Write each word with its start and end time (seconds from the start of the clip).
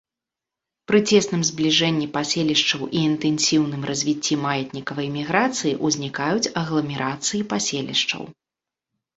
Пры 0.91 0.99
цесным 1.09 1.41
збліжэнні 1.49 2.07
паселішчаў 2.15 2.81
і 2.95 3.03
інтэнсіўным 3.09 3.81
развіцці 3.89 4.39
маятнікавай 4.47 5.07
міграцыі 5.19 5.75
ўзнікаюць 5.89 6.51
агламерацыі 6.63 7.47
паселішчаў. 7.53 8.23